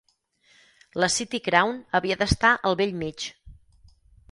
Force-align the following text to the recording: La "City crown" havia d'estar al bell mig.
La 1.03 1.09
"City 1.15 1.41
crown" 1.49 1.77
havia 2.01 2.19
d'estar 2.23 2.55
al 2.71 2.81
bell 2.83 2.99
mig. 3.05 3.31